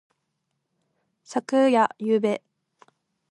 [1.23, 1.87] 昨夜。
[1.99, 2.41] ゆうべ。